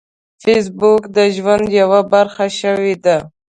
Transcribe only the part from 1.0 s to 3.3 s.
د ژوند یوه برخه شوې ده